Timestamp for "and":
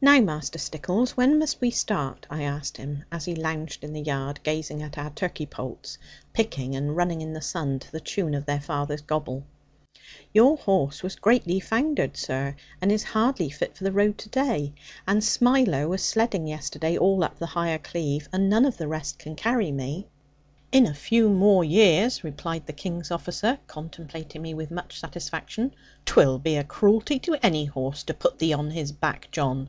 6.76-6.96, 12.80-12.92, 15.04-15.24, 18.32-18.48